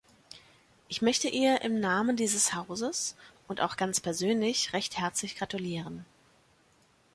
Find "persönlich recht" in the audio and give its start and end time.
3.99-4.97